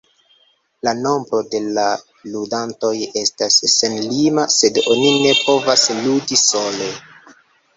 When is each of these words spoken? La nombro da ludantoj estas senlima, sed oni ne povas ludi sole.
La 0.85 0.93
nombro 1.01 1.41
da 1.55 1.81
ludantoj 2.35 2.93
estas 3.21 3.59
senlima, 3.75 4.47
sed 4.57 4.81
oni 4.95 5.13
ne 5.27 5.37
povas 5.43 5.85
ludi 6.03 6.41
sole. 6.47 6.91